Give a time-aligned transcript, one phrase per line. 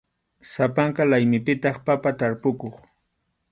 [0.51, 2.75] Sapanka laymipitaq papa tarpukuq.